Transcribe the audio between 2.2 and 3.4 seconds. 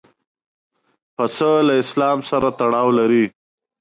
سره تړاو لري.